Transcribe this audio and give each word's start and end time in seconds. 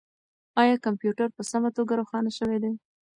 آیا 0.61 0.75
کمپیوټر 0.85 1.27
په 1.35 1.41
سمه 1.51 1.69
توګه 1.77 1.93
روښانه 1.99 2.31
شوی 2.37 2.57
دی؟ 2.63 2.71